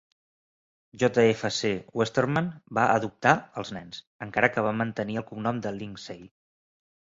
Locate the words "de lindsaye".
5.69-6.31